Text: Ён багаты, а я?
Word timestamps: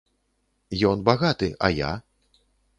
Ён 0.93 1.05
багаты, 1.11 1.53
а 1.69 1.73
я? 1.83 1.93